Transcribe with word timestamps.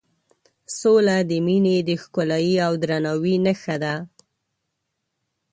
سوله 0.79 1.17
د 1.29 1.31
مینې 1.45 1.77
د 1.87 1.89
ښکلایې 2.01 2.55
او 2.67 2.73
درناوي 2.83 3.35
نښه 3.45 3.75
ده. 3.83 3.95